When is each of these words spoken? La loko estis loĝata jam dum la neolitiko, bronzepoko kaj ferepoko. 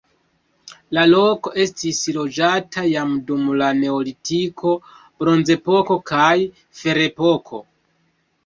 La 0.97 1.01
loko 1.09 1.51
estis 1.63 1.99
loĝata 2.15 2.85
jam 2.93 3.13
dum 3.27 3.43
la 3.61 3.67
neolitiko, 3.83 4.73
bronzepoko 5.23 5.99
kaj 6.13 6.35
ferepoko. 6.81 7.63